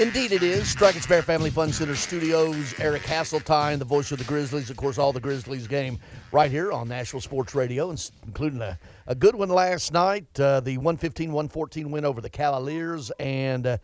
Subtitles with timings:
[0.00, 0.66] Indeed, it is.
[0.66, 2.74] Strike and Spare Family Fun Center Studios.
[2.80, 4.70] Eric Hasseltine, the voice of the Grizzlies.
[4.70, 5.98] Of course, all the Grizzlies game
[6.32, 7.94] right here on Nashville Sports Radio,
[8.24, 13.10] including a, a good one last night, uh, the 115 114 win over the Cavaliers.
[13.20, 13.76] And uh,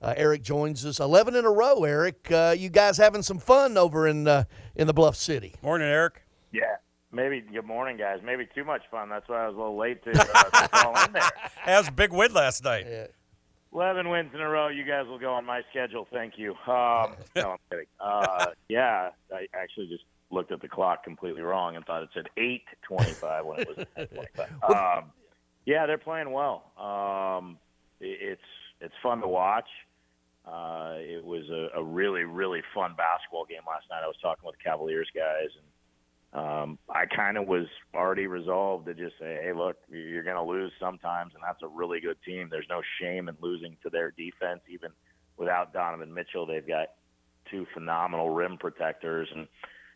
[0.00, 2.30] uh, Eric joins us 11 in a row, Eric.
[2.30, 4.44] Uh, you guys having some fun over in, uh,
[4.76, 5.56] in the Bluff City.
[5.60, 6.22] Morning, Eric.
[6.52, 6.76] Yeah.
[7.10, 8.20] Maybe good morning, guys.
[8.24, 9.08] Maybe too much fun.
[9.08, 11.30] That's why I was a little late to, uh, call in there.
[11.66, 12.86] That was a big win last night.
[12.88, 13.06] Yeah.
[13.74, 14.68] 11 wins in a row.
[14.68, 16.06] You guys will go on my schedule.
[16.12, 16.52] Thank you.
[16.66, 17.86] Um, no, I'm kidding.
[18.00, 22.28] Uh, yeah, I actually just looked at the clock completely wrong and thought it said
[22.38, 24.98] 8:25 when it was 10:25.
[24.98, 25.12] Um,
[25.66, 26.70] yeah, they're playing well.
[26.78, 27.58] Um,
[28.00, 28.42] it, it's
[28.80, 29.68] it's fun to watch.
[30.46, 34.02] Uh, it was a, a really really fun basketball game last night.
[34.04, 35.66] I was talking with the Cavaliers guys and
[36.34, 40.42] um, I kind of was already resolved to just say, hey, look, you're going to
[40.42, 42.48] lose sometimes, and that's a really good team.
[42.50, 44.90] There's no shame in losing to their defense, even
[45.36, 46.44] without Donovan Mitchell.
[46.44, 46.88] They've got
[47.48, 49.46] two phenomenal rim protectors, and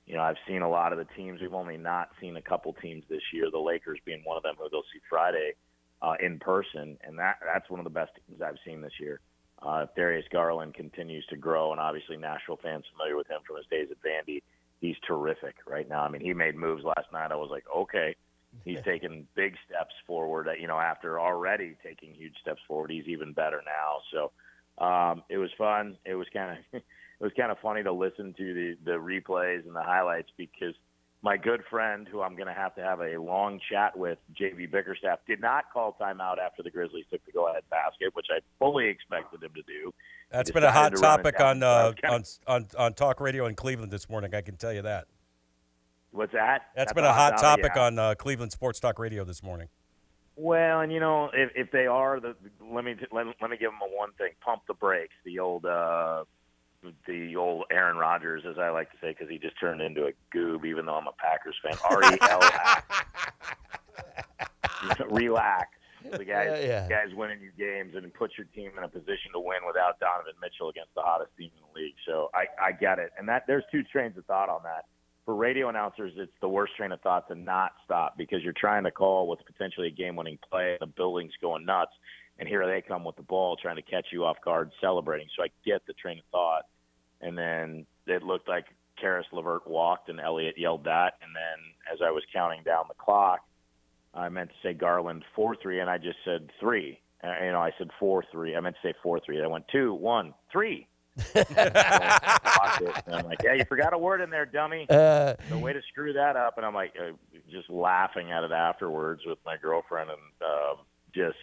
[0.06, 1.40] you know I've seen a lot of the teams.
[1.40, 3.50] We've only not seen a couple teams this year.
[3.50, 5.54] The Lakers being one of them, who they'll see Friday
[6.02, 9.18] uh, in person, and that that's one of the best teams I've seen this year.
[9.60, 13.66] Uh, Darius Garland continues to grow, and obviously Nashville fans familiar with him from his
[13.66, 14.42] days at Vandy
[14.80, 16.02] he's terrific right now.
[16.02, 17.32] I mean, he made moves last night.
[17.32, 18.16] I was like, okay,
[18.64, 20.48] he's taking big steps forward.
[20.60, 24.00] You know, after already taking huge steps forward, he's even better now.
[24.12, 25.96] So um, it was fun.
[26.04, 29.66] It was kind of it was kind of funny to listen to the the replays
[29.66, 30.74] and the highlights because
[31.22, 34.70] my good friend, who I'm going to have to have a long chat with, JB
[34.70, 38.86] Bickerstaff, did not call timeout after the Grizzlies took the go-ahead basket, which I fully
[38.86, 39.92] expected him to do.
[40.30, 44.08] That's been a hot topic on, uh, on on on talk radio in Cleveland this
[44.08, 44.34] morning.
[44.34, 45.06] I can tell you that.
[46.10, 46.66] What's that?
[46.74, 47.82] That's, That's been a hot topic yeah.
[47.82, 49.68] on uh, Cleveland Sports Talk Radio this morning.
[50.36, 52.36] Well, and you know, if if they are, the,
[52.72, 55.14] let me let, let me give them a one thing: pump the brakes.
[55.24, 56.24] The old uh,
[57.06, 60.12] the old Aaron Rodgers, as I like to say, because he just turned into a
[60.34, 60.64] goob.
[60.64, 62.40] Even though I'm a Packers fan, R E L
[65.10, 65.68] relax.
[66.04, 66.88] The guys, yeah, yeah.
[66.88, 70.34] guys winning you games and put your team in a position to win without Donovan
[70.40, 71.94] Mitchell against the hottest team in the league.
[72.06, 74.84] So I, I get it, and that there's two trains of thought on that.
[75.24, 78.84] For radio announcers, it's the worst train of thought to not stop because you're trying
[78.84, 80.78] to call what's potentially a game-winning play.
[80.80, 81.92] The building's going nuts,
[82.38, 85.28] and here they come with the ball trying to catch you off guard, celebrating.
[85.36, 86.66] So I get the train of thought.
[87.20, 88.66] And then it looked like
[89.00, 91.14] Caris LeVert walked, and Elliott yelled that.
[91.22, 93.40] And then as I was counting down the clock,
[94.14, 97.00] I meant to say Garland four three, and I just said three.
[97.22, 98.56] Uh, you know, I said four three.
[98.56, 99.42] I meant to say four three.
[99.42, 100.86] I went two one three.
[101.34, 104.86] and I'm like, yeah, you forgot a word in there, dummy.
[104.88, 106.56] Uh, the way to screw that up.
[106.58, 107.10] And I'm like, uh,
[107.50, 110.80] just laughing at it afterwards with my girlfriend, and uh,
[111.12, 111.36] just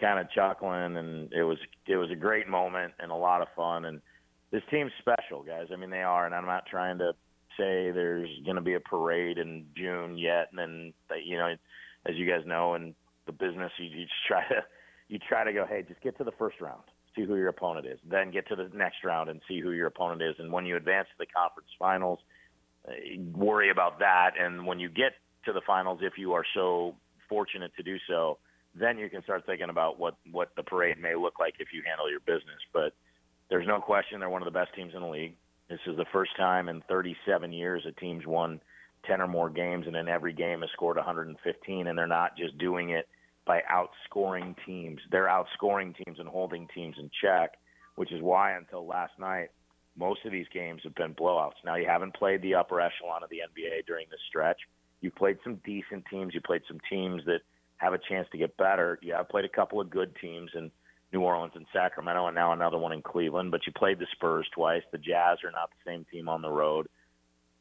[0.00, 3.48] kind of chuckling, and it was it was a great moment and a lot of
[3.56, 3.84] fun.
[3.86, 4.00] And
[4.50, 5.68] this team's special, guys.
[5.72, 7.12] I mean, they are, and I'm not trying to
[7.58, 10.92] say there's going to be a parade in June yet, and then
[11.24, 11.54] you know,
[12.06, 12.94] as you guys know, in
[13.26, 14.64] the business, you, you just try to
[15.08, 16.82] you try to go, hey, just get to the first round,
[17.14, 19.86] see who your opponent is, then get to the next round and see who your
[19.86, 22.18] opponent is, and when you advance to the conference finals,
[22.88, 22.92] uh,
[23.34, 25.12] worry about that, and when you get
[25.44, 26.94] to the finals, if you are so
[27.28, 28.38] fortunate to do so
[28.78, 31.82] then you can start thinking about what what the parade may look like if you
[31.86, 32.60] handle your business.
[32.72, 32.92] But
[33.48, 35.34] there's no question they're one of the best teams in the league.
[35.68, 38.60] This is the first time in 37 years a team's won
[39.06, 41.86] 10 or more games, and in every game has scored 115.
[41.86, 43.08] And they're not just doing it
[43.46, 47.54] by outscoring teams; they're outscoring teams and holding teams in check,
[47.94, 49.48] which is why until last night.
[49.98, 51.64] Most of these games have been blowouts.
[51.64, 54.60] Now you haven't played the upper echelon of the NBA during this stretch.
[55.00, 56.34] You've played some decent teams.
[56.34, 57.40] You played some teams that
[57.78, 58.98] have a chance to get better.
[59.02, 60.70] Yeah, I've played a couple of good teams in
[61.12, 63.50] New Orleans and Sacramento, and now another one in Cleveland.
[63.50, 64.82] But you played the Spurs twice.
[64.92, 66.88] The Jazz are not the same team on the road.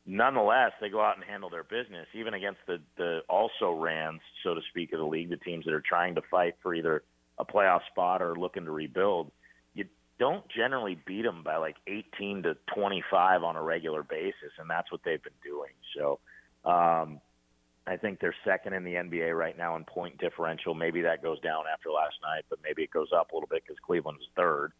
[0.05, 4.53] Nonetheless, they go out and handle their business, even against the the also rans, so
[4.53, 7.03] to speak, of the league, the teams that are trying to fight for either
[7.37, 9.31] a playoff spot or looking to rebuild.
[9.73, 9.85] You
[10.19, 14.91] don't generally beat them by like 18 to 25 on a regular basis, and that's
[14.91, 15.71] what they've been doing.
[15.95, 16.19] So.
[16.63, 17.21] Um,
[17.87, 20.73] I think they're second in the NBA right now in point differential.
[20.73, 23.63] Maybe that goes down after last night, but maybe it goes up a little bit
[23.63, 24.71] because Cleveland's third.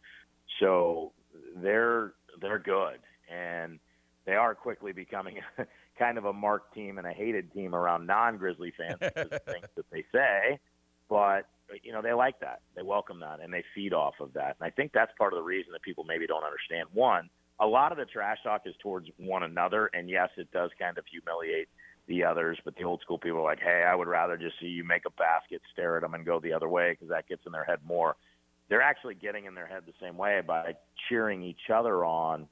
[0.60, 1.12] So
[1.56, 2.98] they're they're good,
[3.32, 3.78] and
[4.24, 5.38] they are quickly becoming
[5.98, 9.66] kind of a marked team and a hated team around non-Grizzly fans because of things
[9.76, 10.58] that they say.
[11.08, 11.46] But
[11.84, 14.56] you know they like that, they welcome that, and they feed off of that.
[14.58, 16.88] And I think that's part of the reason that people maybe don't understand.
[16.92, 17.30] One,
[17.60, 20.98] a lot of the trash talk is towards one another, and yes, it does kind
[20.98, 21.68] of humiliate
[22.06, 24.66] the others, but the old school people are like, hey, I would rather just see
[24.66, 27.42] you make a basket, stare at them, and go the other way because that gets
[27.46, 28.16] in their head more.
[28.68, 30.74] They're actually getting in their head the same way by
[31.08, 32.48] cheering each other on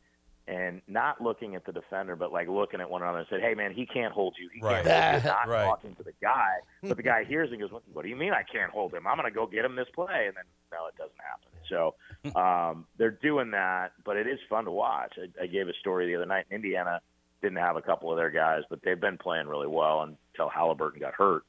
[0.47, 3.55] and not looking at the defender, but like looking at one another and said, "Hey,
[3.55, 4.51] man, he can't hold you.
[4.53, 4.85] He right.
[4.85, 5.65] can't hold you." Not right.
[5.65, 8.33] talking to the guy, but the guy hears and goes, "What, what do you mean
[8.33, 9.07] I can't hold him?
[9.07, 11.49] I'm going to go get him this play." And then no, it doesn't happen.
[11.71, 11.95] So
[12.39, 15.15] um, they're doing that, but it is fun to watch.
[15.19, 16.45] I, I gave a story the other night.
[16.51, 17.01] in Indiana
[17.45, 21.01] didn't have a couple of their guys, but they've been playing really well until Halliburton
[21.01, 21.45] got hurt.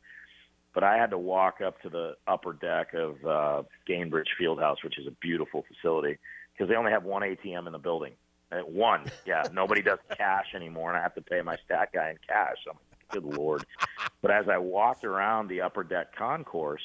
[0.74, 5.00] But I had to walk up to the upper deck of uh, Gainbridge Fieldhouse, which
[5.00, 6.18] is a beautiful facility,
[6.54, 8.12] because they only have one ATM in the building
[8.52, 9.44] uh, one, yeah.
[9.54, 12.58] Nobody does cash anymore, and I have to pay my stat guy in cash.
[12.70, 13.66] I'm like, good lord.
[14.22, 16.82] But as I walked around the upper deck concourse,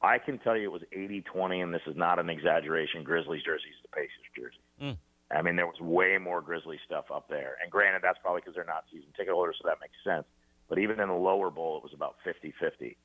[0.00, 3.02] I can tell you it was 80-20, and this is not an exaggeration.
[3.02, 4.58] Grizzlies jerseys, the Pacers jersey.
[4.80, 4.96] Mm.
[5.34, 7.56] I mean, there was way more Grizzly stuff up there.
[7.62, 10.26] And granted, that's probably because they're not season ticket holders, so that makes sense.
[10.68, 12.96] But even in the lower bowl, it was about 50-50.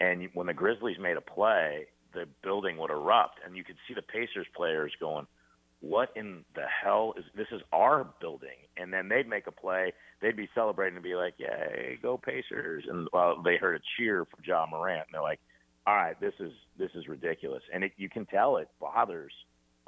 [0.00, 3.94] And when the Grizzlies made a play, the building would erupt, and you could see
[3.94, 5.26] the Pacers players going–
[5.80, 9.92] what in the hell is this is our building and then they'd make a play
[10.20, 14.24] they'd be celebrating and be like yay go pacers and well they heard a cheer
[14.24, 15.40] for Ja Morant and they're like
[15.86, 19.32] all right this is this is ridiculous and it, you can tell it bothers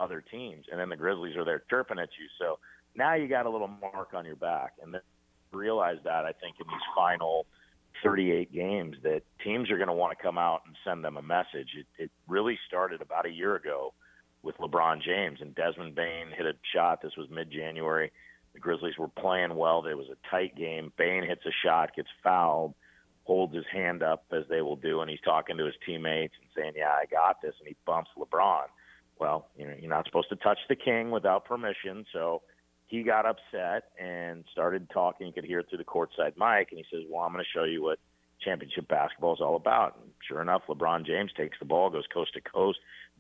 [0.00, 2.58] other teams and then the grizzlies are there chirping at you so
[2.97, 5.00] now you got a little mark on your back and then
[5.52, 7.47] realize that i think in these final
[8.02, 11.23] 38 games that teams are going to want to come out and send them a
[11.23, 13.93] message it, it really started about a year ago
[14.43, 17.02] with LeBron James and Desmond Bane hit a shot.
[17.02, 18.11] This was mid-January.
[18.55, 19.82] The Grizzlies were playing well.
[19.82, 20.93] There was a tight game.
[20.97, 22.75] Bane hits a shot, gets fouled,
[23.25, 26.49] holds his hand up as they will do, and he's talking to his teammates and
[26.56, 28.67] saying, "Yeah, I got this," and he bumps LeBron.
[29.20, 32.40] Well, you know, you're not supposed to touch the king without permission, so
[32.87, 35.26] he got upset and started talking.
[35.26, 37.50] You could hear it through the courtside mic, and he says, "Well, I'm going to
[37.50, 37.99] show you what
[38.40, 42.32] championship basketball is all about." And sure enough, LeBron James takes the ball, goes coast
[42.32, 42.78] to coast,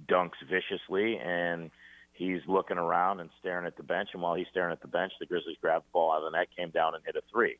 [0.08, 1.70] dunks viciously, and
[2.14, 4.08] he's looking around and staring at the bench.
[4.14, 6.38] And while he's staring at the bench, the Grizzlies grab the ball out of the
[6.38, 7.58] net, came down and hit a three.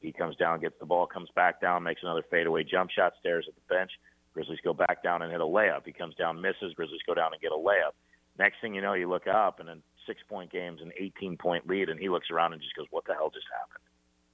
[0.00, 3.46] He comes down, gets the ball, comes back down, makes another fadeaway jump shot, stares
[3.46, 3.92] at the bench.
[4.34, 5.84] Grizzlies go back down and hit a layup.
[5.84, 6.74] He comes down, misses.
[6.74, 7.92] Grizzlies go down and get a layup.
[8.38, 11.68] Next thing you know, you look up and in six point games, an 18 point
[11.68, 13.84] lead, and he looks around and just goes, "What the hell just happened?"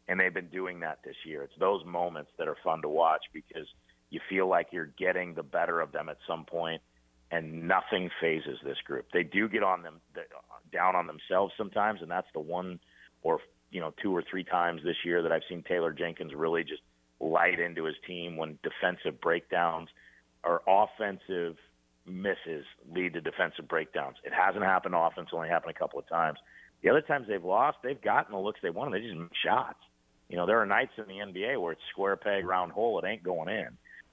[0.07, 1.43] And they've been doing that this year.
[1.43, 3.69] It's those moments that are fun to watch because
[4.11, 6.81] you feel like you're getting the better of them at some point,
[7.31, 9.07] and nothing phases this group.
[9.13, 10.01] They do get on them
[10.73, 12.79] down on themselves sometimes, and that's the one
[13.23, 13.41] or
[13.71, 16.83] you know two or three times this year that I've seen Taylor Jenkins really just
[17.21, 19.89] light into his team when defensive breakdowns
[20.45, 21.57] or offensive
[22.07, 24.17] misses lead to defensive breakdowns.
[24.25, 26.39] It hasn't happened often; it's only happened a couple of times.
[26.83, 28.95] The other times they've lost, they've gotten the looks they wanted.
[28.95, 29.81] They just make shots.
[30.29, 32.99] You know, there are nights in the NBA where it's square peg, round hole.
[32.99, 33.69] It ain't going in,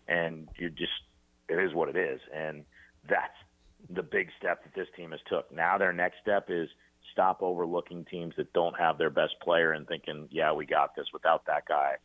[0.08, 0.92] and you just
[1.48, 2.20] it is what it is.
[2.34, 2.64] And
[3.08, 3.36] that's
[3.90, 5.52] the big step that this team has took.
[5.52, 6.70] Now their next step is
[7.12, 11.06] stop overlooking teams that don't have their best player and thinking, yeah, we got this.
[11.14, 11.96] Without that guy,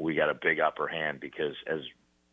[0.00, 1.80] we got a big upper hand because as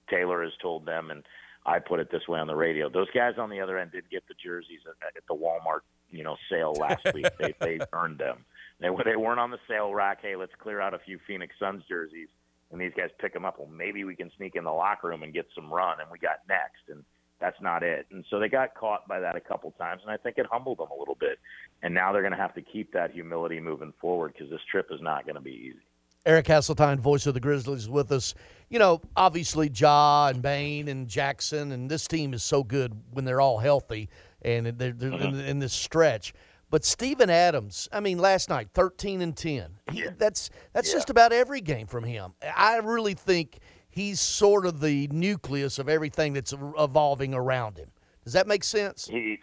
[0.09, 1.23] Taylor has told them, and
[1.65, 4.09] I put it this way on the radio, those guys on the other end did
[4.09, 7.27] get the jerseys at, at the Walmart, you know, sale last week.
[7.37, 8.45] they they earned them.
[8.79, 10.19] They were they weren't on the sale rack.
[10.21, 12.29] Hey, let's clear out a few Phoenix Suns jerseys,
[12.71, 13.59] and these guys pick them up.
[13.59, 16.19] Well, maybe we can sneak in the locker room and get some run, and we
[16.19, 16.89] got next.
[16.89, 17.03] And
[17.41, 18.07] that's not it.
[18.11, 20.79] And so they got caught by that a couple times, and I think it humbled
[20.79, 21.37] them a little bit.
[21.83, 24.87] And now they're going to have to keep that humility moving forward because this trip
[24.89, 25.85] is not going to be easy.
[26.27, 28.35] Eric Hasseltine, voice of the Grizzlies, with us.
[28.69, 33.23] You know, obviously, Ja and Bane and Jackson, and this team is so good when
[33.23, 34.09] they're all healthy
[34.41, 35.23] and they're, they're mm-hmm.
[35.23, 36.33] in, in, this stretch.
[36.69, 39.69] But Steven Adams, I mean, last night, 13 and 10.
[39.89, 40.09] He, yeah.
[40.17, 40.95] That's that's yeah.
[40.95, 42.33] just about every game from him.
[42.55, 47.89] I really think he's sort of the nucleus of everything that's evolving around him.
[48.25, 49.07] Does that make sense?
[49.07, 49.39] He,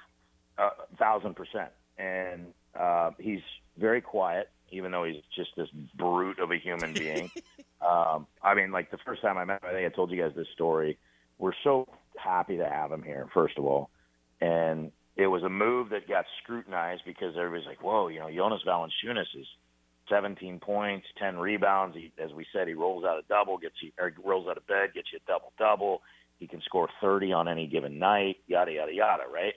[0.58, 3.40] a uh, thousand percent, and uh, he's
[3.78, 7.30] very quiet, even though he's just this brute of a human being.
[7.80, 10.20] um, I mean, like the first time I met him, I think I told you
[10.20, 10.98] guys this story.
[11.38, 13.90] We're so happy to have him here, first of all,
[14.40, 18.62] and it was a move that got scrutinized because everybody's like, "Whoa, you know, Jonas
[18.66, 19.46] Valanciunas is
[20.08, 21.96] 17 points, 10 rebounds.
[21.96, 24.66] He, as we said, he rolls out a double, gets you, or rolls out of
[24.66, 26.02] bed, gets you a double double.
[26.38, 28.36] He can score 30 on any given night.
[28.46, 29.24] Yada yada yada.
[29.32, 29.54] Right.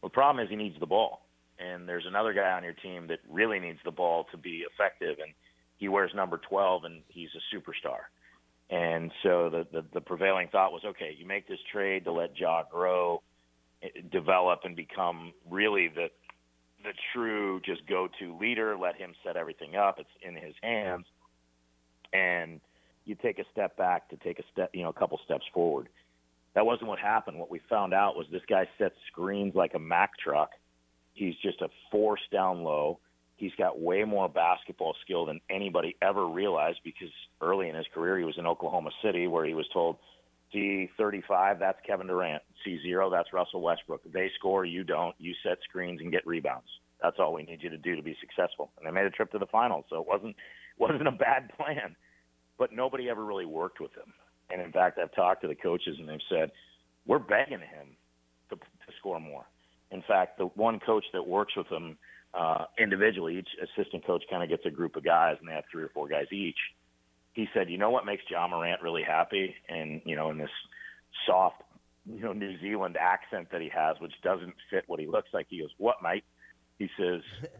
[0.00, 1.22] Well, the problem is he needs the ball,
[1.60, 5.18] and there's another guy on your team that really needs the ball to be effective,
[5.22, 5.32] and
[5.76, 8.08] he wears number 12, and he's a superstar.
[8.70, 12.38] And so the, the, the prevailing thought was, okay, you make this trade to let
[12.38, 13.22] Ja grow,
[13.82, 16.08] eh, develop, and become really the
[16.82, 19.98] the true just go to leader, let him set everything up.
[19.98, 21.04] It's in his hands.
[22.12, 22.60] And
[23.04, 25.88] you take a step back to take a step, you know, a couple steps forward.
[26.54, 27.38] That wasn't what happened.
[27.38, 30.50] What we found out was this guy sets screens like a Mack truck.
[31.20, 32.98] He's just a force down low.
[33.36, 37.10] He's got way more basketball skill than anybody ever realized because
[37.42, 39.96] early in his career he was in Oklahoma City where he was told,
[40.50, 42.42] see 35, that's Kevin Durant.
[42.64, 44.00] See zero, that's Russell Westbrook.
[44.10, 45.14] They score, you don't.
[45.18, 46.68] You set screens and get rebounds.
[47.02, 48.70] That's all we need you to do to be successful.
[48.78, 50.36] And they made a trip to the finals, so it wasn't
[50.78, 51.96] wasn't a bad plan.
[52.58, 54.14] But nobody ever really worked with him.
[54.50, 56.50] And in fact, I've talked to the coaches and they've said,
[57.06, 57.96] we're begging him
[58.48, 59.44] to, to score more.
[59.90, 61.98] In fact, the one coach that works with him
[62.32, 65.64] uh, individually, each assistant coach kind of gets a group of guys, and they have
[65.70, 66.58] three or four guys each.
[67.32, 70.50] He said, "You know what makes Ja Morant really happy, and you know, in this
[71.26, 71.62] soft,
[72.06, 75.46] you know, New Zealand accent that he has, which doesn't fit what he looks like."
[75.48, 76.24] He goes, "What, mate?"
[76.78, 77.22] He says,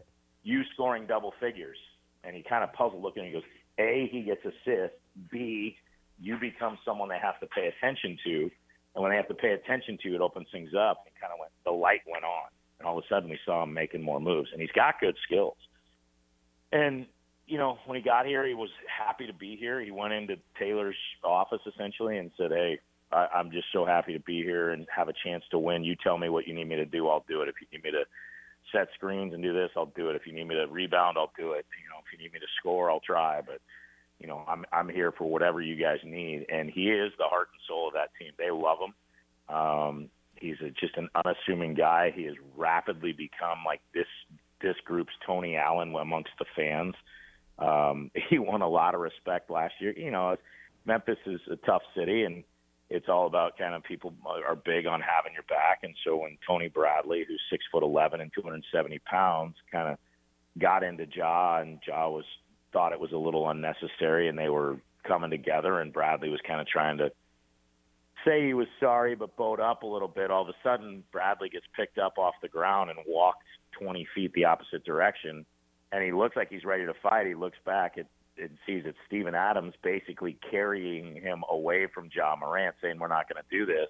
[0.43, 1.77] "You scoring double figures."
[2.23, 3.25] And he kind of puzzled looking.
[3.25, 3.43] He goes,
[3.77, 4.97] "A, he gets assists.
[5.29, 5.75] B,
[6.19, 8.51] you become someone they have to pay attention to,
[8.95, 11.39] and when they have to pay attention to, it opens things up." And kind of
[11.65, 12.49] the light went on
[12.81, 14.49] and all of a sudden we saw him making more moves.
[14.51, 15.57] And he's got good skills.
[16.71, 17.05] And
[17.47, 19.81] you know, when he got here, he was happy to be here.
[19.81, 22.79] He went into Taylor's office essentially and said, "Hey,
[23.11, 25.83] I, I'm just so happy to be here and have a chance to win.
[25.83, 27.49] You tell me what you need me to do, I'll do it.
[27.49, 28.03] If you need me to
[28.71, 30.15] set screens and do this, I'll do it.
[30.15, 31.65] If you need me to rebound, I'll do it.
[31.83, 33.41] You know, if you need me to score, I'll try.
[33.41, 33.59] But
[34.19, 36.45] you know, I'm I'm here for whatever you guys need.
[36.49, 38.31] And he is the heart and soul of that team.
[38.37, 39.55] They love him.
[39.55, 40.09] Um,
[40.41, 42.11] He's a, just an unassuming guy.
[42.13, 44.07] He has rapidly become like this
[44.61, 46.95] this group's Tony Allen amongst the fans.
[47.59, 49.93] Um, he won a lot of respect last year.
[49.95, 50.35] You know,
[50.85, 52.43] Memphis is a tough city, and
[52.89, 55.79] it's all about kind of people are big on having your back.
[55.83, 59.97] And so when Tony Bradley, who's six foot eleven and 270 pounds, kind of
[60.59, 62.25] got into Ja, and Ja was
[62.73, 66.61] thought it was a little unnecessary, and they were coming together, and Bradley was kind
[66.61, 67.11] of trying to
[68.25, 71.49] say he was sorry but bowed up a little bit, all of a sudden Bradley
[71.49, 73.43] gets picked up off the ground and walked
[73.79, 75.45] 20 feet the opposite direction,
[75.91, 77.27] and he looks like he's ready to fight.
[77.27, 82.35] He looks back at and sees it's Steven Adams basically carrying him away from Ja
[82.35, 83.89] Morant, saying, "We're not going to do this."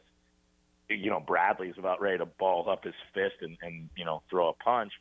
[0.90, 4.50] You know, Bradley's about ready to ball up his fist and and you know throw
[4.50, 4.94] a punch.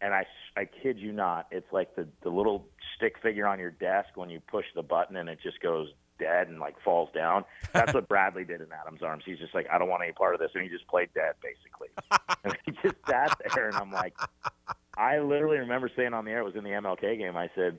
[0.00, 3.70] And I, I kid you not, it's like the the little stick figure on your
[3.70, 7.44] desk when you push the button and it just goes dead and like falls down.
[7.72, 9.24] That's what Bradley did in Adams' arms.
[9.26, 11.34] He's just like, I don't want any part of this, and he just played dead
[11.42, 11.88] basically.
[12.44, 14.14] and he just sat there, and I'm like,
[14.96, 17.36] I literally remember saying on the air, it was in the MLK game.
[17.36, 17.78] I said,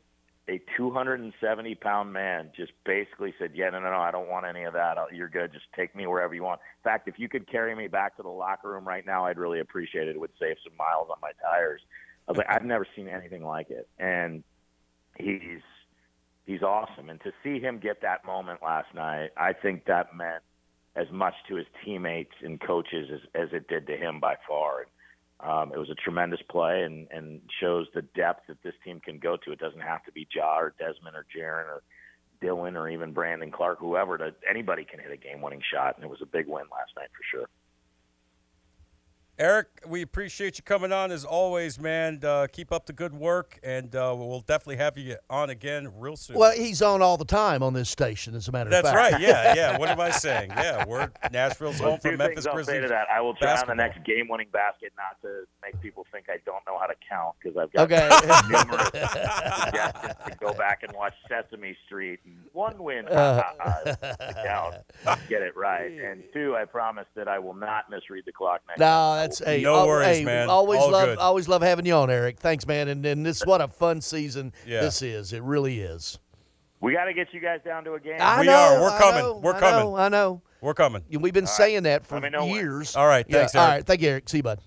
[0.50, 4.64] a 270 pound man just basically said, "Yeah, no, no, no, I don't want any
[4.64, 4.98] of that.
[5.14, 5.54] You're good.
[5.54, 8.24] Just take me wherever you want." In fact, if you could carry me back to
[8.24, 10.16] the locker room right now, I'd really appreciate it.
[10.16, 11.82] It would save some miles on my tires.
[12.28, 14.44] I was like, I've never seen anything like it, and
[15.18, 15.62] he's
[16.46, 17.10] he's awesome.
[17.10, 20.44] And to see him get that moment last night, I think that meant
[20.96, 24.86] as much to his teammates and coaches as, as it did to him by far.
[25.40, 29.18] Um, it was a tremendous play and, and shows the depth that this team can
[29.18, 29.52] go to.
[29.52, 31.82] It doesn't have to be Ja or Desmond or Jaren or
[32.42, 34.18] Dillon or even Brandon Clarke, whoever.
[34.18, 37.10] To, anybody can hit a game-winning shot, and it was a big win last night
[37.12, 37.48] for sure.
[39.40, 42.20] Eric, we appreciate you coming on as always, man.
[42.24, 46.16] Uh, keep up the good work, and uh, we'll definitely have you on again real
[46.16, 46.38] soon.
[46.38, 49.12] Well, he's on all the time on this station, as a matter That's of fact.
[49.14, 49.56] That's right.
[49.56, 49.80] Yeah, yeah.
[49.80, 50.52] What am I saying?
[50.52, 52.76] Yeah, we're Nashville's home for Memphis I'll Grizzlies.
[52.76, 53.08] Say to that.
[53.10, 53.72] I will try basketball.
[53.72, 56.96] on the next game-winning basket not to make people think I don't know how to
[57.10, 58.08] count because I've got okay.
[58.50, 58.88] numerous
[59.64, 62.20] suggestions to go back and watch Sesame Street.
[62.24, 63.42] And one win, uh,
[64.46, 64.76] count,
[65.28, 68.80] get it right, and two, I promise that I will not misread the clock next.
[68.80, 69.23] No, time.
[69.24, 70.50] That's a no worries, hey, man.
[70.50, 71.18] Always All love, good.
[71.18, 72.40] always love having you on, Eric.
[72.40, 72.88] Thanks, man.
[72.88, 74.82] And, and this, what a fun season Yeah.
[74.82, 75.34] this is.
[75.34, 76.20] It really is.
[76.82, 78.18] We got to get you guys down to a game.
[78.20, 78.82] I We know, are.
[78.82, 79.22] We're I coming.
[79.24, 79.86] know, We're I coming.
[79.92, 80.42] know, I know.
[80.62, 81.04] We're coming.
[81.12, 82.56] We've been saying that for Let me know when.
[82.56, 82.96] years.
[82.96, 83.26] All right.
[83.30, 83.72] Thanks, All Eric.
[83.74, 83.86] right.
[83.86, 84.30] Thank you, Eric.
[84.30, 84.60] See you, bud.